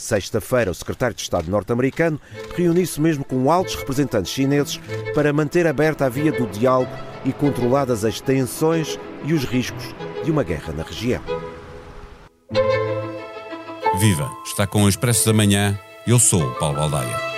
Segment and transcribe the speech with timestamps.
[0.00, 2.18] Sexta-feira, o secretário de Estado norte-americano
[2.56, 4.80] reuniu-se mesmo com altos representantes chineses
[5.14, 6.90] para manter aberta a via do diálogo
[7.22, 9.94] e controladas as tensões e os riscos
[10.24, 11.22] de uma guerra na região.
[13.98, 14.30] Viva!
[14.46, 15.78] Está com o Expresso da Manhã.
[16.06, 17.29] Eu sou o Paulo Baldaia.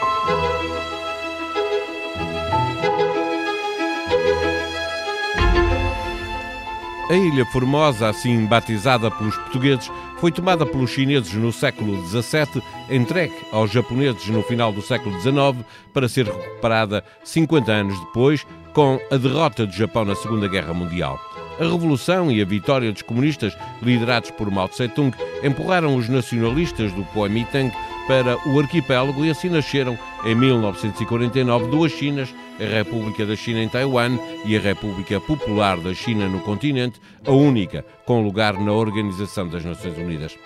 [7.12, 13.34] A Ilha Formosa, assim batizada pelos portugueses, foi tomada pelos chineses no século XVII, entregue
[13.52, 19.18] aos japoneses no final do século XIX, para ser recuperada 50 anos depois, com a
[19.18, 21.20] derrota do Japão na Segunda Guerra Mundial.
[21.60, 27.04] A revolução e a vitória dos comunistas, liderados por Mao Tse-tung, empurraram os nacionalistas do
[27.12, 27.70] Kuomintang
[28.08, 33.68] para o arquipélago e assim nasceram, em 1949, duas Chinas, a República da China em
[33.68, 39.48] Taiwan e a República Popular da China no continente, a única com lugar na Organização
[39.48, 40.36] das Nações Unidas.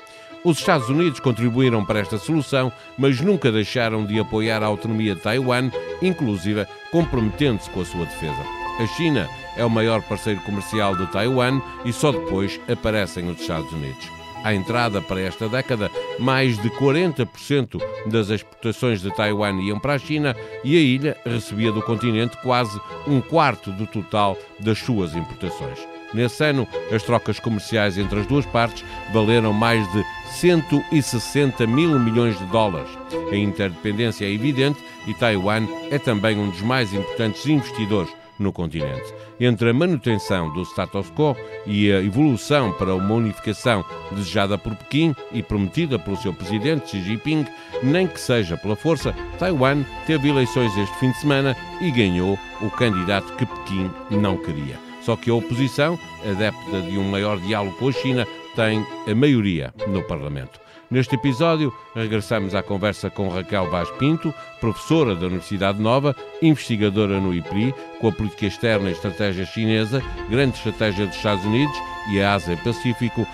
[0.45, 5.20] Os Estados Unidos contribuíram para esta solução, mas nunca deixaram de apoiar a autonomia de
[5.20, 8.45] Taiwan, inclusive comprometendo-se com a sua defesa.
[8.78, 13.73] A China é o maior parceiro comercial de Taiwan e só depois aparecem os Estados
[13.73, 14.25] Unidos.
[14.47, 19.98] À entrada para esta década, mais de 40% das exportações de Taiwan iam para a
[19.98, 25.80] China e a ilha recebia do continente quase um quarto do total das suas importações.
[26.14, 30.05] Nesse ano, as trocas comerciais entre as duas partes valeram mais de
[30.39, 32.97] 160 mil milhões de dólares.
[33.33, 39.15] A interdependência é evidente e Taiwan é também um dos mais importantes investidores no continente.
[39.41, 45.15] Entre a manutenção do status quo e a evolução para uma unificação desejada por Pequim
[45.33, 47.47] e prometida pelo seu presidente Xi Jinping,
[47.83, 52.70] nem que seja pela força, Taiwan teve eleições este fim de semana e ganhou o
[52.70, 54.79] candidato que Pequim não queria.
[55.03, 55.98] Só que a oposição,
[56.29, 58.27] adepta de um maior diálogo com a China,
[58.57, 60.66] tem a maioria no Parlamento.
[60.89, 67.34] Neste episódio, regressamos à conversa com Raquel Vaz Pinto, professora da Universidade Nova, investigadora no
[67.34, 71.77] IPRI, com a política externa e estratégia chinesa, grande estratégia dos Estados Unidos
[72.13, 73.27] e a Ásia-Pacífico,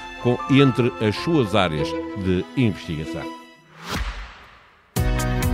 [0.51, 1.89] entre as suas áreas
[2.25, 3.42] de investigação.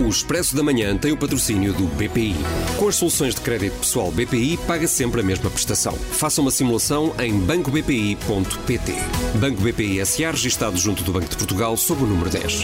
[0.01, 2.33] O Expresso da Manhã tem o patrocínio do BPI.
[2.77, 5.91] Com as soluções de crédito pessoal BPI, paga sempre a mesma prestação.
[5.91, 8.93] Faça uma simulação em bancobpi.pt.
[9.41, 12.61] Banco BPI SA, registado junto do Banco de Portugal, sob o número 10.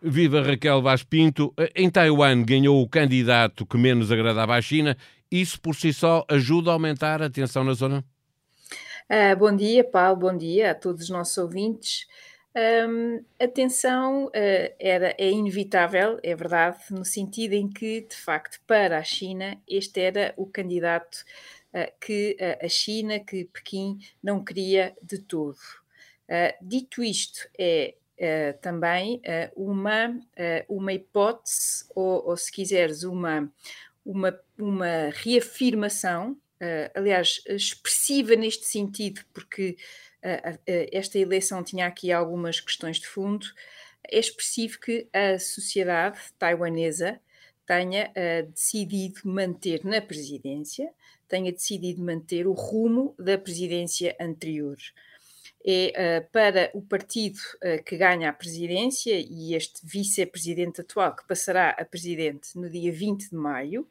[0.00, 1.52] Viva Raquel Vaz Pinto.
[1.74, 4.96] Em Taiwan ganhou o candidato que menos agradava à China.
[5.28, 8.04] Isso por si só ajuda a aumentar a tensão na zona?
[9.10, 10.20] Uh, bom dia, Paulo.
[10.20, 12.06] Bom dia a todos os nossos ouvintes.
[12.52, 18.60] Um, a tensão uh, era, é inevitável, é verdade, no sentido em que, de facto,
[18.66, 21.24] para a China, este era o candidato
[21.72, 25.58] uh, que uh, a China, que Pequim não queria de todo.
[26.60, 27.94] dito isto, é
[28.60, 29.22] também
[29.56, 30.14] uma,
[30.68, 33.50] uma hipótese, ou, ou, se quiseres, uma,
[34.04, 36.36] uma, uma reafirmação,
[36.94, 39.76] aliás, expressiva neste sentido, porque
[40.92, 43.46] esta eleição tinha aqui algumas questões de fundo.
[44.06, 47.20] É expressivo que a sociedade taiwanesa
[47.70, 50.92] tenha uh, decidido manter na presidência,
[51.28, 54.76] tenha decidido manter o rumo da presidência anterior.
[55.64, 55.92] É
[56.24, 61.70] uh, para o partido uh, que ganha a presidência e este vice-presidente atual, que passará
[61.70, 63.88] a presidente no dia 20 de maio,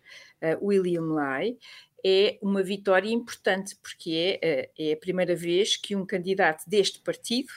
[0.61, 1.57] William Lai,
[2.05, 6.99] é uma vitória importante, porque é, eh, é a primeira vez que um candidato deste
[6.99, 7.49] partido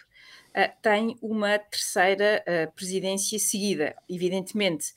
[0.51, 3.95] uh, tem uma terceira uh, presidência seguida.
[4.09, 4.95] Evidentemente,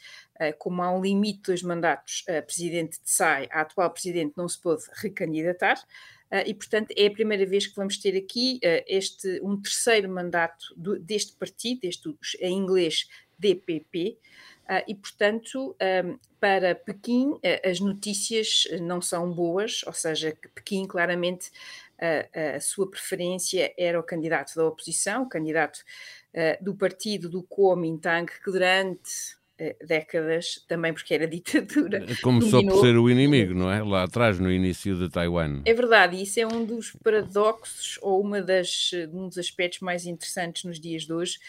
[0.60, 4.84] como há um limite dos mandatos, a presidente Tsai, a atual presidente, não se pôde
[4.96, 5.82] recandidatar.
[6.46, 11.38] e, portanto, é a primeira vez que vamos ter aqui este, um terceiro mandato deste
[11.38, 13.08] partido, este, em inglês
[13.40, 14.18] DPP,
[14.66, 20.88] Uh, e, portanto, um, para Pequim, uh, as notícias não são boas, ou seja, Pequim
[20.88, 21.52] claramente
[22.00, 25.80] uh, a sua preferência era o candidato da oposição, o candidato
[26.60, 29.38] do partido do Kuomintang, que durante
[29.88, 32.06] décadas, também porque era ditadura.
[32.22, 32.76] Começou dominou...
[32.76, 33.82] por ser o inimigo, não é?
[33.82, 35.62] Lá atrás, no início de Taiwan.
[35.64, 40.66] É verdade, isso é um dos paradoxos, ou uma das, um dos aspectos mais interessantes
[40.66, 41.40] nos dias de hoje,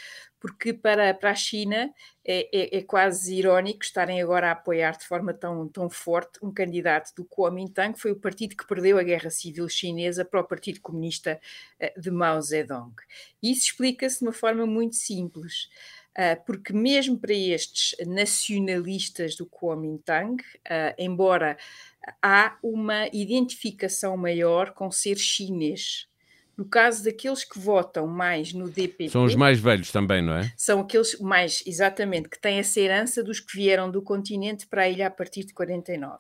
[0.41, 1.93] porque para, para a China
[2.25, 6.53] é, é, é, quase irónico estarem agora a apoiar de forma tão, tão forte um
[6.53, 10.45] candidato do Kuomintang, que foi o partido que perdeu a guerra civil chinesa para o
[10.45, 11.41] Partido Comunista
[11.79, 12.95] eh, de Mao Zedong.
[13.43, 15.69] Isso explica-se de uma forma muito simples.
[16.17, 21.59] Uh, porque mesmo para estes nacionalistas do Kuomintang, uh, embora
[22.23, 26.09] há uma identificação maior com ser chinês,
[26.57, 29.11] No caso daqueles que votam mais no DPP.
[29.11, 30.53] São os mais velhos também, não é?
[30.57, 34.89] São aqueles mais, exatamente, que têm essa herança dos que vieram do continente para a
[34.89, 36.19] ilha a partir de 49.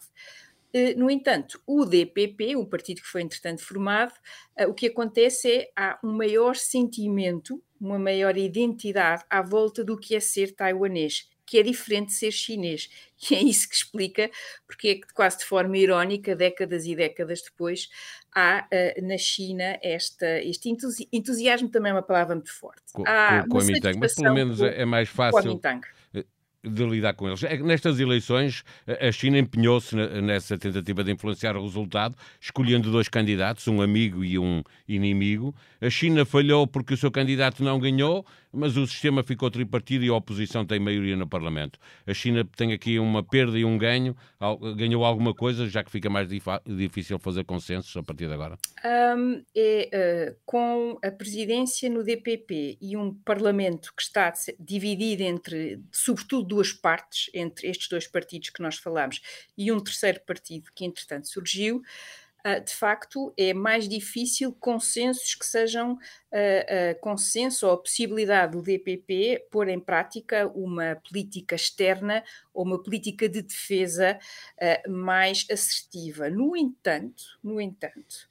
[0.74, 4.12] Eh, no entanto, o DPP, um partido que foi entretanto formado,
[4.54, 9.96] eh, o que acontece é há um maior sentimento, uma maior identidade à volta do
[9.98, 12.88] que é ser taiwanês que é diferente de ser chinês.
[13.30, 14.30] E é isso que explica
[14.66, 17.88] porque é que, quase de forma irónica, décadas e décadas depois,
[18.34, 22.92] há uh, na China esta, este entusi entusiasmo também é uma palavra muito forte.
[22.92, 25.58] Com, há com, com mas pelo menos é mais fácil
[26.66, 27.42] de lidar com eles.
[27.44, 33.68] É nestas eleições, a China empenhou-se nessa tentativa de influenciar o resultado, escolhendo dois candidatos,
[33.68, 35.54] um amigo e um inimigo.
[35.80, 40.08] A China falhou porque o seu candidato não ganhou, mas o sistema ficou tripartido e
[40.08, 41.78] a oposição tem maioria no Parlamento.
[42.06, 44.16] A China tem aqui uma perda e um ganho.
[44.76, 46.28] Ganhou alguma coisa, já que fica mais
[46.64, 48.58] difícil fazer consensos a partir de agora?
[48.84, 55.80] Um, é, uh, com a presidência no DPP e um Parlamento que está dividido entre,
[55.92, 59.20] sobretudo, duas partes, entre estes dois partidos que nós falamos
[59.56, 61.82] e um terceiro partido que, entretanto, surgiu.
[62.46, 68.52] Uh, de facto, é mais difícil consensos que sejam uh, uh, consenso ou a possibilidade
[68.52, 72.22] do DPP pôr em prática uma política externa
[72.54, 74.16] ou uma política de defesa
[74.88, 76.30] mais assertiva.
[76.30, 78.28] No entanto, no entanto,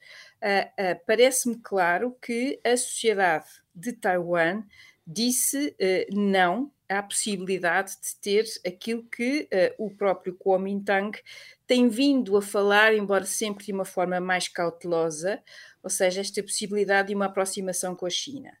[1.06, 4.64] parece-me claro que a sociedade de Taiwan
[5.06, 5.76] disse
[6.12, 9.48] não à possibilidade de ter aquilo que
[9.78, 11.18] uh, o próprio Kuomintang
[11.66, 15.42] tem vindo a falar, embora sempre de uma forma mais cautelosa,
[15.82, 18.52] ou seja, esta possibilidade de uma aproximação com a China.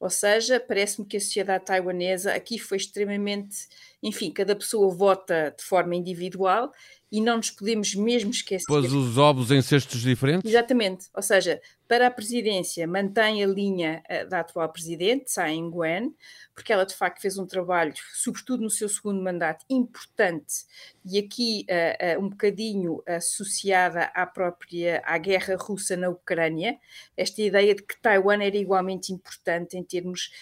[0.00, 3.66] Ou seja, parece-me que a sociedade taiwanesa aqui foi extremamente.
[4.02, 6.72] Enfim, cada pessoa vota de forma individual
[7.14, 8.66] e não nos podemos mesmo esquecer.
[8.66, 10.50] Pôs os ovos em cestos diferentes?
[10.50, 11.06] Exatamente.
[11.14, 16.12] Ou seja, para a presidência, mantém a linha uh, da atual presidente, Tsai Ing-wen,
[16.52, 20.64] porque ela de facto fez um trabalho, sobretudo no seu segundo mandato, importante
[21.04, 26.80] e aqui uh, uh, um bocadinho associada à própria à guerra russa na Ucrânia,
[27.16, 30.32] esta ideia de que Taiwan era igualmente importante em termos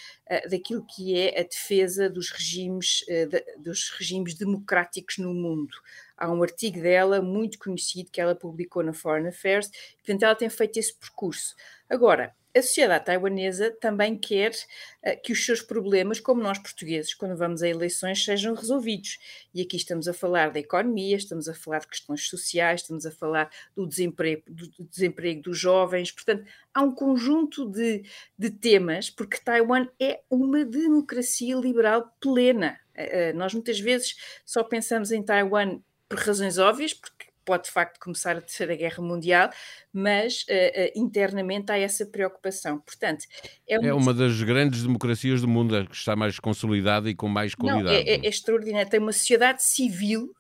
[0.49, 5.77] daquilo que é a defesa dos regimes, de, dos regimes democráticos no mundo
[6.23, 10.49] há um artigo dela muito conhecido que ela publicou na Foreign Affairs, portanto ela tem
[10.49, 11.57] feito esse percurso.
[11.91, 17.37] Agora, a sociedade taiwanesa também quer uh, que os seus problemas, como nós portugueses, quando
[17.37, 19.19] vamos a eleições, sejam resolvidos.
[19.55, 23.11] E aqui estamos a falar da economia, estamos a falar de questões sociais, estamos a
[23.11, 26.13] falar do desemprego, do desemprego dos jovens.
[26.13, 28.05] Portanto, há um conjunto de,
[28.39, 32.79] de temas, porque Taiwan é uma democracia liberal plena.
[32.95, 34.15] Uh, nós muitas vezes
[34.45, 35.81] só pensamos em Taiwan
[36.13, 39.51] por razões óbvias, porque pode de facto começar a Terceira Guerra Mundial,
[39.93, 42.79] mas uh, uh, internamente há essa preocupação.
[42.81, 43.25] Portanto,
[43.67, 43.89] é uma...
[43.89, 47.85] é uma, das grandes democracias do mundo, que está mais consolidada e com mais qualidade.
[47.85, 48.91] Não, é, é, é extraordinário.
[48.91, 50.35] Tem uma sociedade civil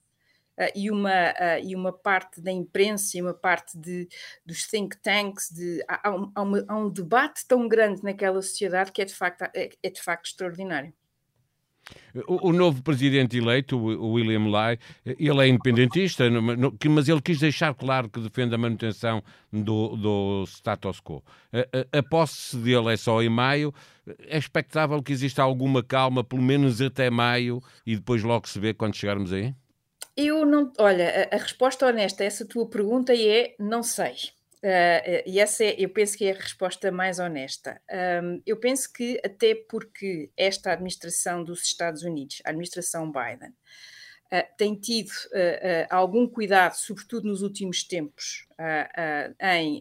[0.52, 4.06] Uh, e, uma, uh, e uma parte da imprensa e uma parte de,
[4.44, 8.92] dos think tanks, de, há, um, há, uma, há, um, debate tão grande naquela sociedade
[8.92, 10.92] que é de facto, é, é de facto extraordinário.
[12.26, 16.24] O, o, novo presidente eleito, o William Lai, ele é independentista,
[16.88, 21.22] mas ele quis deixar claro que defende a manutenção do, do status quo.
[21.52, 23.74] A, a, a, posse dele é só em maio.
[24.26, 28.74] É expectável que exista alguma calma, pelo menos até maio, e depois logo se vê
[28.74, 29.54] quando chegarmos aí?
[30.16, 30.72] Eu não.
[30.78, 34.14] Olha, a, a resposta honesta a essa tua pergunta é: não sei.
[34.62, 37.82] Uh, e essa é, eu penso que é a resposta mais honesta.
[38.22, 44.56] Um, eu penso que, até porque esta administração dos Estados Unidos, a administração Biden, uh,
[44.56, 48.46] tem tido uh, algum cuidado, sobretudo nos últimos tempos,
[49.40, 49.80] em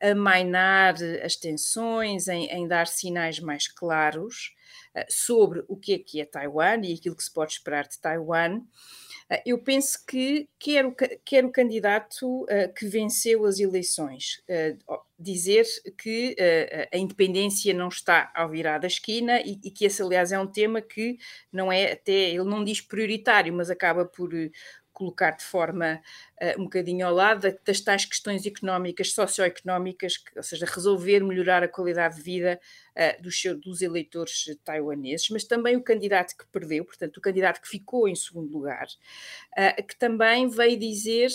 [0.00, 4.54] amainar as tensões, em, em, dar sinais mais claros
[5.10, 8.62] sobre o que é que é Taiwan e aquilo que se pode esperar de Taiwan.
[9.30, 14.42] Ah, eu penso que quer o, quer o candidato uh, que venceu as eleições.
[14.48, 15.64] Uh, dizer
[15.96, 16.36] que
[16.92, 20.46] a independência não está ao virar da esquina e, e, que esse, aliás, é um
[20.46, 21.16] tema que
[21.52, 24.30] não é até, ele não diz prioritário, mas acaba por
[24.94, 26.00] colocar de forma
[26.40, 31.68] uh, um bocadinho ao lado das tais questões económicas, socioeconómicas, ou seja, resolver melhorar a
[31.68, 32.60] qualidade de vida
[32.96, 37.68] uh, dos, dos eleitores taiwaneses, mas também o candidato que perdeu, portanto, o candidato que
[37.68, 41.30] ficou em segundo lugar, uh, que também veio dizer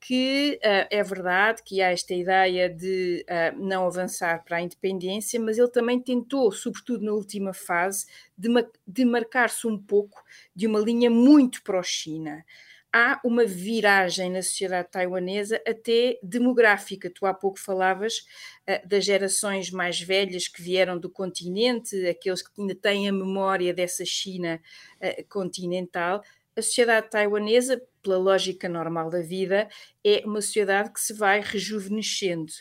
[0.00, 5.38] que uh, é verdade que há esta ideia de uh, não avançar para a independência,
[5.40, 8.48] mas ele também tentou, sobretudo na última fase, de,
[8.86, 10.22] de marcar-se um pouco
[10.54, 12.44] de uma linha muito pró-China.
[12.92, 17.08] há uma viragem na sociedade taiwanesa até demográfica.
[17.08, 18.18] Tu há pouco falavas
[18.68, 23.72] uh, das gerações mais velhas que vieram do continente, aqueles que ainda têm a memória
[23.72, 24.60] dessa China
[25.00, 26.22] uh, continental.
[26.54, 29.68] A sociedade taiwanesa, pela lógica normal da vida,
[30.04, 32.52] é uma sociedade que se vai rejuvenescendo.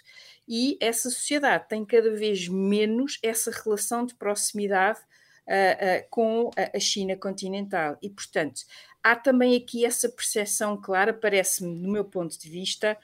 [0.48, 7.16] E essa sociedade tem cada vez menos essa relação de proximidade uh, com a China
[7.16, 7.98] continental.
[8.02, 8.62] E, portanto,
[9.04, 12.98] há também aqui essa percepção clara, parece-me, do meu ponto de vista,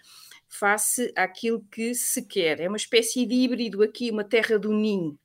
[0.48, 2.60] face àquilo que se quer.
[2.60, 5.18] É uma espécie de híbrido aqui, uma terra do ninho.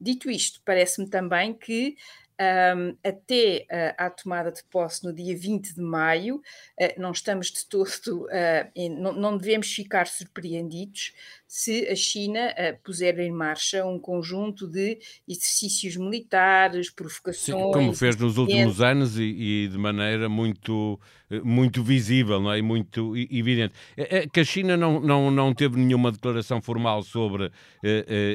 [0.00, 1.94] Dito isto, parece-me também que
[2.40, 7.48] um, até uh, à tomada de posse no dia 20 de maio, uh, não estamos
[7.48, 8.28] de todo, uh,
[8.98, 11.12] não, não, devemos ficar surpreendidos
[11.46, 12.54] se a China
[12.84, 17.60] puser em marcha um conjunto de exercícios militares, provocações.
[17.60, 21.00] Sim, como fez nos últimos anos e, e, de maneira muito,
[21.42, 22.58] muito visível não é?
[22.58, 23.74] e muito evidente.
[23.96, 27.50] É, é que a China não, não, não teve nenhuma declaração formal sobre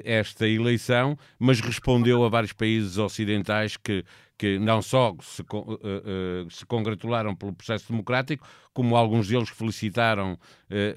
[0.04, 3.95] esta eleição, mas respondeu a vários países ocidentais que
[4.38, 10.34] que, não só se, uh, uh, se, congratularam pelo processo democrático, como alguns deles felicitaram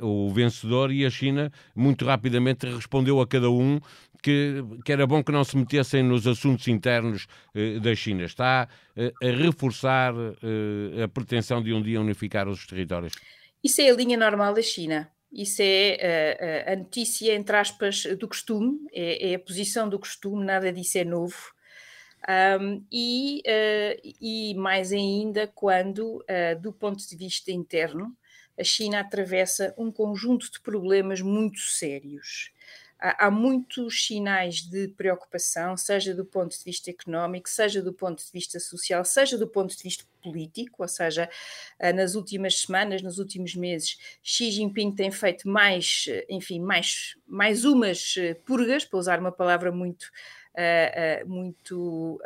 [0.00, 3.80] uh, o vencedor, e a China muito rapidamente respondeu a cada um
[4.22, 7.28] que, que era bom que não se metessem nos assuntos internos
[7.80, 8.24] da China.
[8.24, 13.12] Está a reforçar a pretensão de um dia unificar os territórios.
[13.62, 15.08] Isso é a linha normal da China.
[15.30, 20.72] Isso é a notícia, entre aspas, do costume, é, é a posição do costume, nada
[20.72, 21.36] disso é novo.
[22.26, 28.14] Um, e, uh, e, mais ainda quando, uh, do ponto de vista interno,
[28.58, 32.50] a China atravessa um conjunto de problemas muito sérios.
[33.00, 38.30] Há, muitos sinais de preocupação, seja do ponto de vista económico, seja do ponto de
[38.32, 41.30] vista social, seja do ponto de vista político, ou seja,
[41.80, 47.64] uh, nas últimas semanas, nos últimos meses, Xi Jinping tem feito mais, enfim, mais, mais
[47.64, 50.10] umas purgas, para usar uma palavra muito
[51.26, 52.20] muito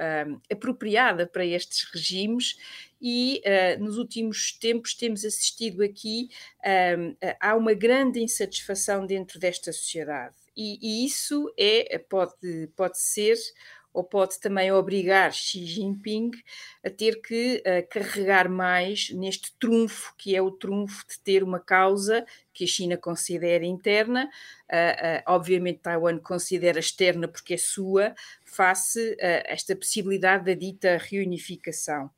[0.51, 2.57] apropriada para estes regimes
[3.03, 6.29] e uh, nos últimos tempos temos assistido aqui
[6.97, 10.37] um, há uma grande insatisfação dentro desta sociedade.
[10.57, 13.37] E, e, isso é pode pode ser
[13.93, 16.31] ou pode também obrigar Xi Jinping
[16.85, 21.61] a ter que uh, carregar mais neste trunfo, que é o trunfo de ter uma
[21.61, 28.15] causa que a China considera interna, uh, uh, obviamente Taiwan considera externa porque é sua,
[28.45, 32.11] face a esta possibilidade da dita reunificação.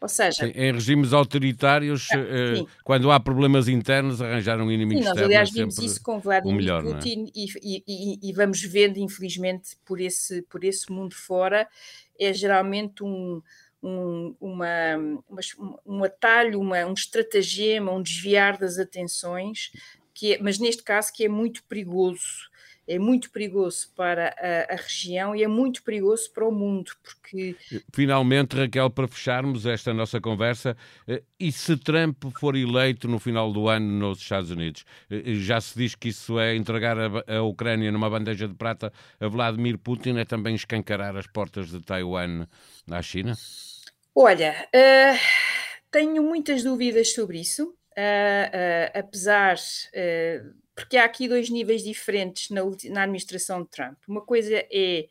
[0.00, 5.08] Ou seja, sim, em regimes autoritários, eh, quando há problemas internos, arranjar um inimigo sim,
[5.08, 5.26] nós, externo.
[5.26, 6.94] Aliás, é vimos isso com Vladimir melhor, é?
[6.94, 7.30] Putin é?
[7.34, 11.68] e, e, e, vamos vendo, infelizmente, por esse, por esse mundo fora,
[12.18, 13.42] é geralmente um,
[13.82, 14.96] um, uma,
[15.28, 15.40] uma,
[15.84, 19.72] um atalho, uma, um estratagema, um desviar das atenções,
[20.14, 22.47] que é, mas neste caso que é muito perigoso
[22.88, 27.54] é muito perigoso para a, a, região e é muito perigoso para o mundo, porque...
[27.92, 30.74] Finalmente, Raquel, para fecharmos esta nossa conversa,
[31.06, 34.86] eh, e se Trump for eleito no final do ano nos Estados Unidos?
[35.10, 38.90] Eh, já se diz que isso é entregar a, a Ucrânia numa bandeja de prata
[39.20, 42.46] a Vladimir Putin, é também escancarar as portas de Taiwan
[42.90, 43.34] à China?
[44.14, 45.18] Olha, uh,
[45.90, 49.56] tenho muitas dúvidas sobre isso, uh, uh, apesar
[50.78, 53.98] porque há aqui dois níveis diferentes na, na administração de Trump.
[54.06, 55.08] Uma coisa é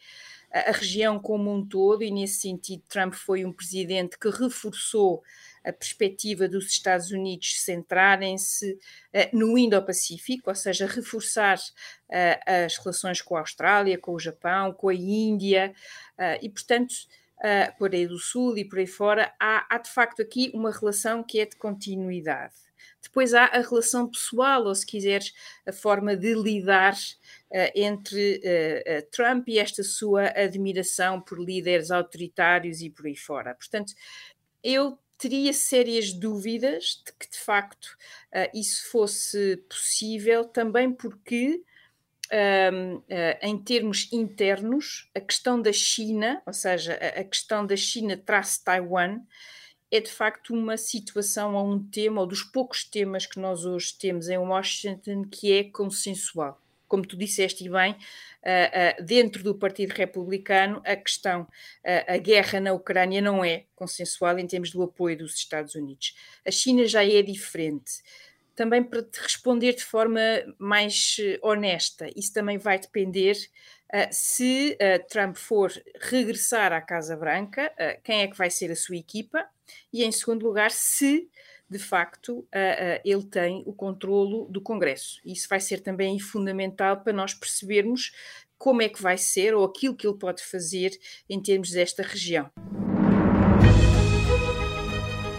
[0.49, 5.21] a região como um todo, e nesse sentido, Trump foi um presidente que reforçou
[5.63, 13.21] a perspectiva dos Estados Unidos centrarem-se uh, no Indo-Pacífico, ou seja, reforçar uh, as relações
[13.21, 15.73] com a Austrália, com o Japão, com a Índia,
[16.17, 16.95] uh, e portanto.
[17.37, 20.71] Uh, por aí do Sul e por aí fora, há, há de facto aqui uma
[20.71, 22.55] relação que é de continuidade.
[23.01, 25.33] Depois há a relação pessoal, ou se quiseres,
[25.65, 31.91] a forma de lidar uh, entre uh, uh, Trump e esta sua admiração por líderes
[31.91, 33.55] autoritários e por aí fora.
[33.55, 33.93] Portanto,
[34.63, 37.97] eu teria sérias dúvidas de que de facto
[38.53, 41.63] isso fosse possível, também porque.
[42.29, 43.03] Um, uh,
[43.41, 48.63] em termos internos, a questão da China, ou seja, a, a questão da China traço
[48.65, 49.21] Taiwan,
[49.89, 53.97] é de facto uma situação ou um tema, ou dos poucos temas que nós hoje
[53.97, 56.61] temos em Washington, que é consensual.
[56.85, 61.47] Como tu disseste e bem, uh, uh, dentro do Partido Republicano, a questão,
[62.07, 66.13] a guerra na Ucrânia não é consensual em termos do apoio dos Estados Unidos.
[66.45, 68.01] A China já é diferente.
[68.57, 70.19] Também para te responder de forma
[70.59, 73.37] mais honesta, isso também vai depender
[73.93, 75.71] Uh, se uh, Trump for
[76.01, 79.45] regressar à Casa Branca, uh, quem é que vai ser a sua equipa?
[79.93, 81.29] E em segundo lugar, se
[81.69, 82.47] de facto,
[83.03, 85.19] ele tem o controlo do Congresso.
[85.25, 88.13] Isso vai ser também fundamental para nós percebermos
[88.57, 90.97] como é que vai ser ou aquilo que ele pode fazer
[91.29, 92.49] em termos desta região.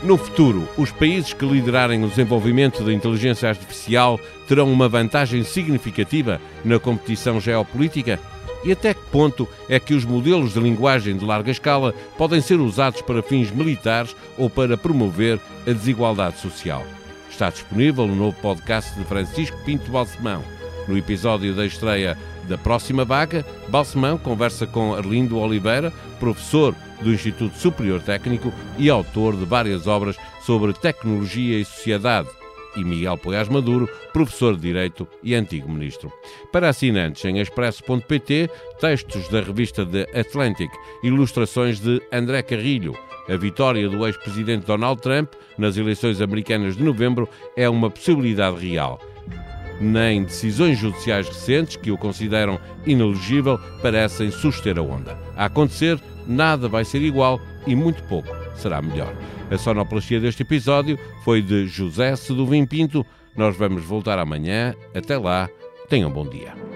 [0.08, 6.40] No futuro, os países que liderarem o desenvolvimento da inteligência artificial terão uma vantagem significativa
[6.64, 8.18] na competição geopolítica?
[8.64, 12.58] E até que ponto é que os modelos de linguagem de larga escala podem ser
[12.58, 16.86] usados para fins militares ou para promover a desigualdade social?
[17.30, 20.42] Está disponível o novo podcast de Francisco Pinto Balsemão.
[20.88, 22.16] No episódio da estreia
[22.48, 29.36] da próxima vaga, Balsemão conversa com Arlindo Oliveira, professor do Instituto Superior Técnico e autor
[29.36, 32.28] de várias obras sobre tecnologia e sociedade,
[32.76, 36.12] e Miguel Poiás Maduro, professor de Direito e antigo ministro.
[36.52, 38.50] Para assinantes em expresso.pt,
[38.80, 40.70] textos da revista The Atlantic,
[41.02, 42.96] ilustrações de André Carrilho.
[43.28, 49.00] A vitória do ex-presidente Donald Trump nas eleições americanas de novembro é uma possibilidade real
[49.80, 55.18] nem decisões judiciais recentes que o consideram inelegível parecem suster a onda.
[55.36, 59.14] A acontecer, nada vai ser igual e muito pouco será melhor.
[59.50, 63.06] A sonoplastia deste episódio foi de José Seduvim Pinto.
[63.36, 64.74] Nós vamos voltar amanhã.
[64.94, 65.48] Até lá,
[65.88, 66.67] tenham um bom dia.